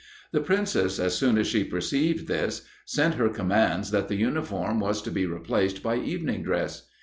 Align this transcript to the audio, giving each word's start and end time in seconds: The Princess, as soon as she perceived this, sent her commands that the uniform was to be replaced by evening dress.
The 0.31 0.41
Princess, 0.41 0.97
as 0.99 1.13
soon 1.15 1.37
as 1.37 1.45
she 1.45 1.63
perceived 1.63 2.27
this, 2.27 2.63
sent 2.87 3.13
her 3.13 3.29
commands 3.29 3.91
that 3.91 4.07
the 4.07 4.15
uniform 4.17 4.79
was 4.79 4.99
to 5.03 5.11
be 5.11 5.27
replaced 5.27 5.83
by 5.83 5.97
evening 5.97 6.41
dress. 6.41 6.87